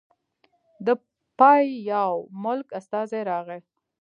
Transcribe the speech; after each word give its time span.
د 0.85 0.87
پاياوي 1.37 2.27
ملک 2.43 2.67
استازی 2.79 3.21
راغی 3.31 3.59